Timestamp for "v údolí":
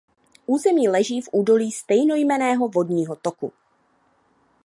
1.21-1.71